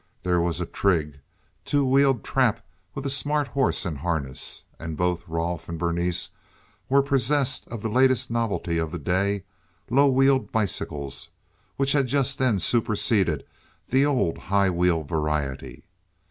[0.23, 1.19] There was a trig
[1.63, 2.65] two wheeled trap
[2.95, 6.29] with a smart horse and harness, and both Rolfe and Berenice
[6.89, 11.29] were possessed of the latest novelty of the day—low wheeled bicycles,
[11.77, 13.43] which had just then superseded
[13.89, 15.83] the old, high wheel variety.